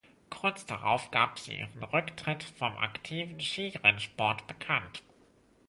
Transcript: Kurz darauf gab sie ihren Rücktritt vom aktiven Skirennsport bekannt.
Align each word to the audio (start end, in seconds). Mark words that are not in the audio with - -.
Kurz 0.31 0.65
darauf 0.65 1.11
gab 1.11 1.37
sie 1.37 1.59
ihren 1.59 1.83
Rücktritt 1.83 2.41
vom 2.41 2.75
aktiven 2.75 3.39
Skirennsport 3.39 4.47
bekannt. 4.47 5.03